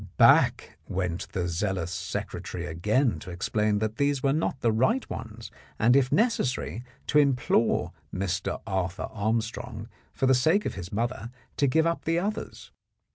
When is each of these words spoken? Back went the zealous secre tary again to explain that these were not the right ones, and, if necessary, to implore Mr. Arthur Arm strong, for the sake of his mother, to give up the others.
Back 0.17 0.79
went 0.87 1.31
the 1.31 1.47
zealous 1.47 1.91
secre 1.95 2.43
tary 2.43 2.65
again 2.65 3.19
to 3.19 3.29
explain 3.29 3.77
that 3.77 3.97
these 3.97 4.23
were 4.23 4.33
not 4.33 4.61
the 4.61 4.71
right 4.71 5.07
ones, 5.11 5.51
and, 5.77 5.95
if 5.95 6.11
necessary, 6.11 6.83
to 7.05 7.19
implore 7.19 7.93
Mr. 8.11 8.59
Arthur 8.65 9.09
Arm 9.11 9.41
strong, 9.41 9.89
for 10.11 10.25
the 10.25 10.33
sake 10.33 10.65
of 10.65 10.73
his 10.73 10.91
mother, 10.91 11.29
to 11.57 11.67
give 11.67 11.85
up 11.85 12.05
the 12.05 12.17
others. 12.17 12.71